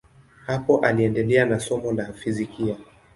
[0.47, 2.75] Hapo aliendelea na somo la fizikia.